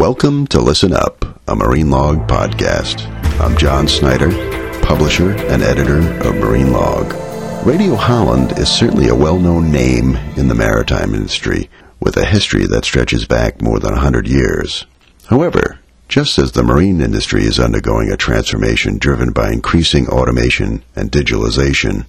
[0.00, 3.06] Welcome to Listen Up, a Marine Log podcast.
[3.38, 4.30] I'm John Snyder,
[4.80, 7.12] publisher and editor of Marine Log.
[7.66, 11.68] Radio Holland is certainly a well-known name in the maritime industry,
[12.00, 14.86] with a history that stretches back more than a hundred years.
[15.26, 21.12] However, just as the marine industry is undergoing a transformation driven by increasing automation and
[21.12, 22.06] digitalization,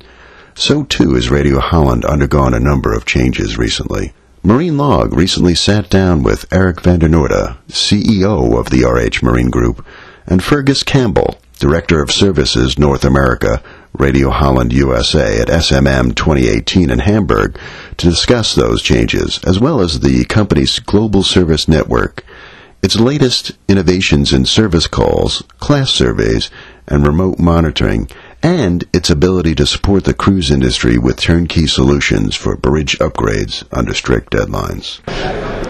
[0.56, 4.14] so too has Radio Holland undergone a number of changes recently.
[4.44, 9.52] Marine Log recently sat down with Eric van der Noordaa, CEO of the RH Marine
[9.52, 9.86] Group,
[10.26, 13.62] and Fergus Campbell, Director of Services North America,
[13.94, 17.56] Radio Holland USA at SMM 2018 in Hamburg,
[17.98, 22.26] to discuss those changes, as well as the company's global service network,
[22.82, 26.50] its latest innovations in service calls, class surveys,
[26.88, 28.10] and remote monitoring,
[28.44, 33.94] and its ability to support the cruise industry with turnkey solutions for bridge upgrades under
[33.94, 35.02] strict deadlines.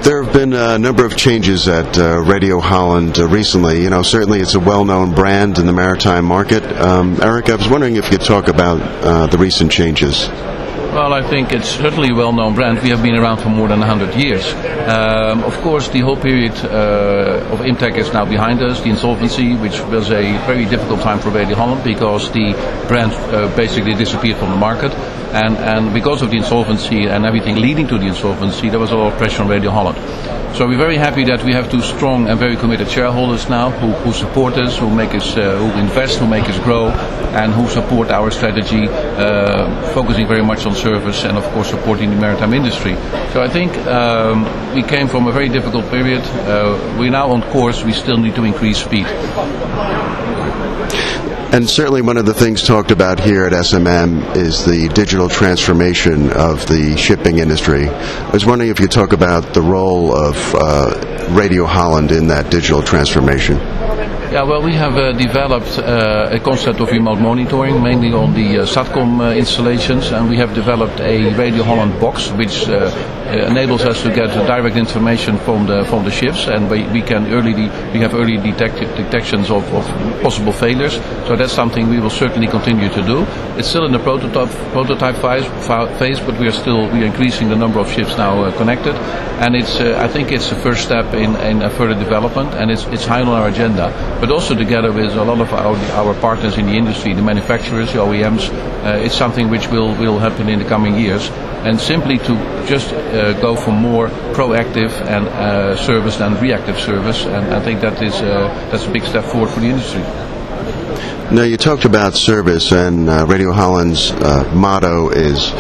[0.04, 3.84] There have been a number of changes at uh, Radio Holland uh, recently.
[3.84, 6.64] You know, certainly it's a well-known brand in the maritime market.
[6.64, 10.28] Um, Eric, I was wondering if you could talk about uh, the recent changes.
[10.92, 12.82] Well, I think it's certainly a well-known brand.
[12.84, 14.46] We have been around for more than 100 years.
[14.54, 19.56] Um, of course, the whole period uh, of Imtech is now behind us, the insolvency,
[19.56, 22.52] which was a very difficult time for Radio Holland because the
[22.90, 24.92] brand uh, basically disappeared from the market.
[25.32, 28.98] And, and because of the insolvency and everything leading to the insolvency, there was a
[28.98, 29.98] lot of pressure on Radio Holland.
[30.58, 33.94] So we're very happy that we have two strong and very committed shareholders now who,
[34.04, 37.70] who support us, who make us, uh, who invest, who make us grow, and who
[37.70, 38.90] support our strategy,
[39.22, 42.96] uh, focusing very much on service and of course supporting the maritime industry.
[43.34, 46.22] So I think um, we came from a very difficult period.
[46.22, 47.84] Uh, we're now on course.
[47.84, 49.06] We still need to increase speed.
[51.54, 56.32] And certainly one of the things talked about here at SMM is the digital transformation
[56.32, 57.90] of the shipping industry.
[57.90, 62.50] I was wondering if you talk about the role of uh, Radio Holland in that
[62.52, 63.58] digital transformation.
[64.32, 68.60] Yeah, well, we have uh, developed uh, a concept of remote monitoring, mainly on the
[68.60, 74.02] uh, SATCOM uh, installations, and we have developed a Radio Holland box, which enables us
[74.04, 77.72] to get direct information from the from the ships, and we, we can early de-
[77.92, 79.86] we have early detect- detections of, of
[80.22, 80.96] possible failures.
[81.28, 83.26] So that's something we will certainly continue to do.
[83.58, 85.46] It's still in the prototype prototype phase,
[86.00, 88.96] phase but we are still we are increasing the number of ships now connected,
[89.44, 93.06] and it's I think it's the first step in, in further development, and it's it's
[93.06, 96.68] high on our agenda but also together with a lot of our, our partners in
[96.68, 98.50] the industry, the manufacturers, the OEMs.
[98.86, 101.28] Uh, it's something which will, will happen in the coming years.
[101.66, 107.26] And simply to just uh, go for more proactive and uh, service than reactive service.
[107.26, 110.02] And I think that is uh, that's a big step forward for the industry.
[111.36, 115.52] Now, you talked about service, and uh, Radio Holland's uh, motto is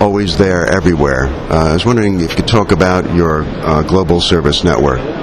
[0.00, 1.26] always there, everywhere.
[1.26, 3.44] I was wondering if you could talk about your
[3.84, 5.13] global service network.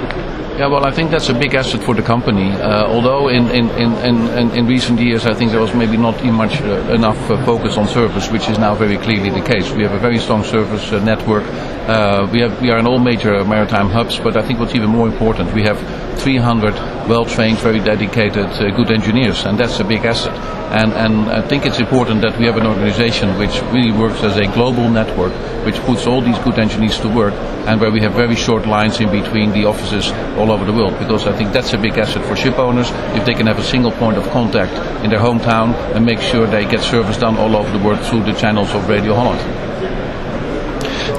[0.58, 2.52] Yeah, well, I think that's a big asset for the company.
[2.52, 6.22] Uh, although in, in, in, in, in recent years, I think there was maybe not
[6.24, 9.72] much uh, enough uh, focus on service, which is now very clearly the case.
[9.72, 11.44] We have a very strong service uh, network.
[11.88, 14.90] Uh, we have we are in all major maritime hubs, but I think what's even
[14.90, 15.78] more important, we have
[16.20, 16.74] 300
[17.08, 20.34] well-trained, very dedicated, uh, good engineers, and that's a big asset.
[20.72, 24.38] And, and I think it's important that we have an organization which really works as
[24.38, 25.32] a global network,
[25.66, 27.34] which puts all these good engineers to work,
[27.66, 30.98] and where we have very short lines in between the offices all over the world.
[30.98, 33.64] Because I think that's a big asset for ship owners if they can have a
[33.64, 34.72] single point of contact
[35.04, 38.24] in their hometown and make sure they get service done all over the world through
[38.24, 40.01] the channels of Radio Holland.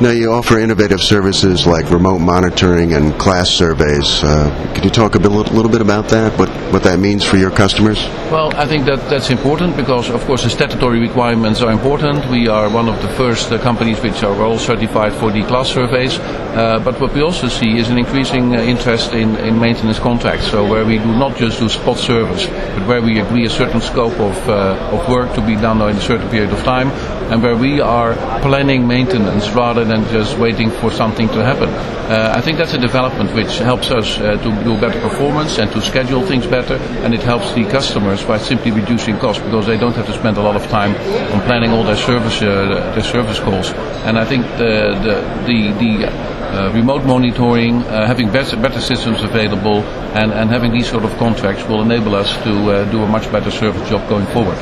[0.04, 4.22] Now, you offer innovative services like remote monitoring and class surveys.
[4.22, 6.38] Uh, could you talk a bit, little bit about that?
[6.38, 8.06] What what that means for your customers?
[8.30, 12.30] Well, I think that that's important because, of course, the statutory requirements are important.
[12.30, 15.70] We are one of the first uh, companies which are all certified for the class
[15.70, 16.20] surveys.
[16.20, 20.52] Uh, but what we also see is an increasing uh, interest in, in maintenance contracts.
[20.52, 23.80] So where we do not just do spot service, but where we agree a certain
[23.80, 26.90] scope of uh, of work to be done in a certain period of time,
[27.32, 31.70] and where we are planning maintenance rather rather than just waiting for something to happen.
[31.70, 35.72] Uh, I think that's a development which helps us uh, to do better performance and
[35.72, 39.78] to schedule things better, and it helps the customers by simply reducing costs because they
[39.78, 40.96] don't have to spend a lot of time
[41.34, 43.72] on planning all their service uh, their service calls.
[44.08, 44.74] And I think the
[45.06, 45.16] the
[45.50, 49.82] the, the uh, remote monitoring, uh, having better, better systems available,
[50.14, 53.32] and, and having these sort of contracts will enable us to uh, do a much
[53.32, 54.58] better service job going forward.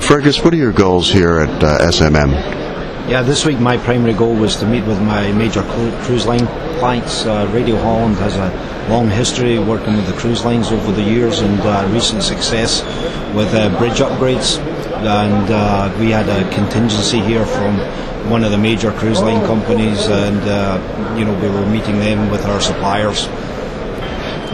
[0.00, 1.60] Fergus, what are your goals here at
[1.94, 2.63] SMM?
[3.06, 5.62] Yeah, this week my primary goal was to meet with my major
[6.04, 6.46] cruise line
[6.78, 7.26] clients.
[7.26, 11.40] Uh, Radio Holland has a long history working with the cruise lines over the years
[11.40, 12.82] and uh, recent success
[13.34, 14.58] with uh, bridge upgrades.
[15.04, 17.78] And uh, we had a contingency here from
[18.30, 22.30] one of the major cruise line companies, and uh, you know we were meeting them
[22.30, 23.26] with our suppliers.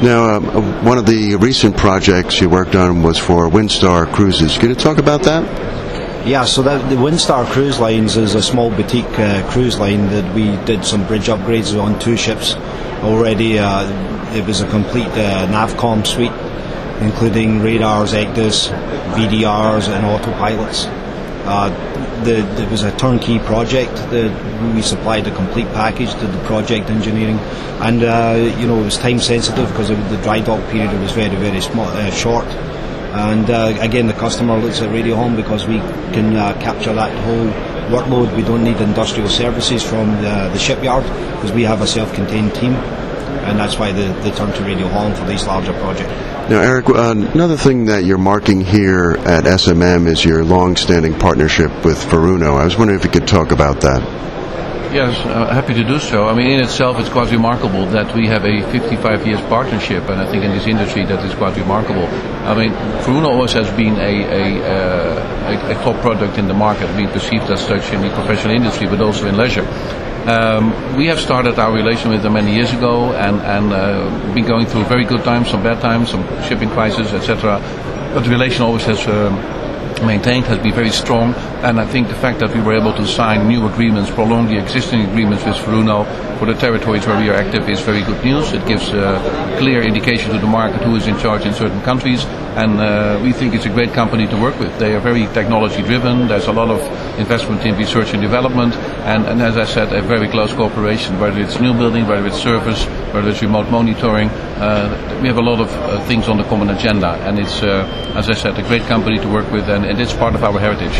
[0.02, 4.58] Now, um, one of the recent projects you worked on was for Windstar Cruises.
[4.58, 5.44] Can you talk about that?
[6.24, 10.34] Yeah, so that, the Windstar Cruise Lines is a small boutique uh, cruise line that
[10.34, 12.54] we did some bridge upgrades on two ships
[13.02, 13.58] already.
[13.58, 13.88] Uh,
[14.36, 16.30] it was a complete uh, Navcom suite,
[17.00, 18.68] including radars, ECDIS,
[19.14, 20.86] VDRs, and autopilots.
[21.46, 21.70] Uh,
[22.24, 23.90] the, it was a turnkey project.
[24.74, 27.38] We supplied a complete package to the project engineering,
[27.80, 31.34] and uh, you know it was time sensitive because the dry dock period was very
[31.36, 32.46] very small, uh, short.
[33.12, 35.78] And uh, again, the customer looks at Radio Holland because we
[36.14, 37.48] can uh, capture that whole
[37.90, 38.34] workload.
[38.36, 41.04] We don't need industrial services from the, the shipyard
[41.34, 45.16] because we have a self-contained team, and that's why they, they turn to Radio Holland
[45.16, 46.12] for these larger projects.
[46.50, 51.70] Now, Eric, uh, another thing that you're marking here at SMM is your long-standing partnership
[51.84, 52.60] with Furuno.
[52.60, 54.02] I was wondering if you could talk about that.
[54.92, 56.26] Yes, uh, happy to do so.
[56.26, 60.20] I mean, in itself, it's quite remarkable that we have a 55 years partnership, and
[60.20, 62.06] I think in this industry that is quite remarkable.
[62.42, 62.72] I mean,
[63.04, 67.08] Furuno always has been a, a, uh, a, a top product in the market, being
[67.08, 69.64] perceived as such in the professional industry, but also in leisure.
[70.26, 74.44] Um, we have started our relation with them many years ago, and and uh, been
[74.44, 77.60] going through very good times, some bad times, some shipping crises, etc.
[78.12, 79.06] But the relation always has.
[79.06, 79.59] Um,
[80.02, 83.06] maintained has been very strong and I think the fact that we were able to
[83.06, 86.06] sign new agreements, prolong the existing agreements with Furuno
[86.38, 88.52] for the territories where we are active is very good news.
[88.52, 92.24] It gives a clear indication to the market who is in charge in certain countries
[92.56, 94.76] and uh, we think it's a great company to work with.
[94.78, 96.80] They are very technology driven, there's a lot of
[97.18, 98.74] investment in research and development
[99.04, 102.40] and, and as I said a very close cooperation, whether it's new building, whether it's
[102.40, 104.28] service, whether it's remote monitoring.
[104.28, 108.14] Uh, we have a lot of uh, things on the common agenda and it's, uh,
[108.16, 110.58] as I said, a great company to work with and, and it's part of our
[110.58, 110.96] heritage.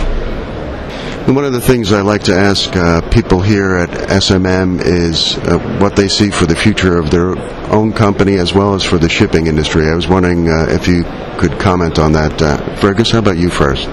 [1.27, 5.37] And one of the things I like to ask uh, people here at SMM is
[5.39, 7.39] uh, what they see for the future of their
[7.71, 9.87] own company as well as for the shipping industry.
[9.87, 11.05] I was wondering uh, if you
[11.39, 12.41] could comment on that.
[12.41, 13.87] Uh, Fergus, how about you first?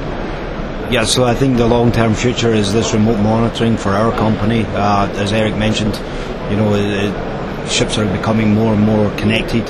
[0.89, 4.63] Yeah, so I think the long-term future is this remote monitoring for our company.
[4.63, 5.95] Uh, as Eric mentioned,
[6.49, 7.36] you know, it, it,
[7.69, 9.69] ships are becoming more and more connected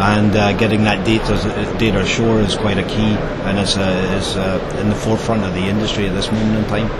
[0.00, 1.36] and uh, getting that data
[1.78, 3.12] data ashore is quite a key,
[3.44, 6.64] and it's, uh, is uh, in the forefront of the industry at this moment in
[6.64, 6.90] time.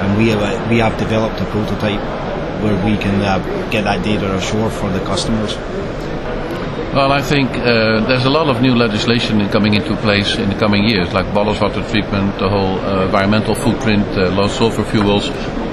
[0.00, 2.00] And we have, we have developed a prototype
[2.62, 3.38] where we can uh,
[3.70, 5.54] get that data ashore for the customers.
[6.92, 10.56] Well, I think uh, there's a lot of new legislation coming into place in the
[10.56, 15.30] coming years, like ballast water treatment, the whole uh, environmental footprint, uh, low sulfur fuels,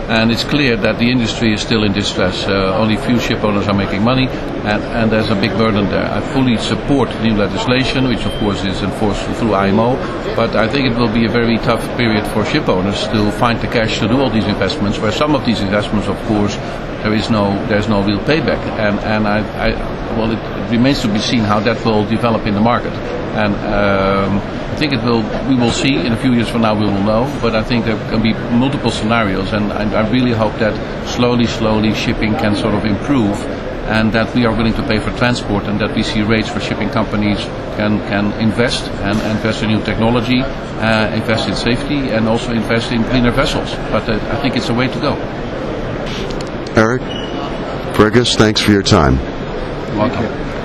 [0.07, 2.45] and it's clear that the industry is still in distress.
[2.45, 6.05] Uh, only few ship owners are making money, and, and, there's a big burden there.
[6.05, 9.95] I fully support new legislation, which of course is enforced through IMO,
[10.35, 13.59] but I think it will be a very tough period for ship owners to find
[13.59, 14.97] the cash to do all these investments.
[14.97, 16.55] Where some of these investments, of course,
[17.03, 19.69] there is no there's no real payback, and and I, I
[20.17, 22.93] well, it, remains to be seen how that will develop in the market,
[23.35, 23.53] and.
[23.55, 25.23] Um, think it will.
[25.49, 26.73] We will see in a few years from now.
[26.75, 30.31] We will know, but I think there can be multiple scenarios, and I, I really
[30.31, 30.75] hope that
[31.07, 33.35] slowly, slowly, shipping can sort of improve,
[33.89, 36.59] and that we are willing to pay for transport, and that we see rates for
[36.59, 37.39] shipping companies
[37.75, 42.91] can can invest and invest in new technology, uh, invest in safety, and also invest
[42.91, 43.73] in cleaner vessels.
[43.91, 45.13] But uh, I think it's a way to go.
[46.75, 47.01] Eric,
[47.95, 49.17] Fergus, thanks for your time.
[49.97, 50.56] Welcome.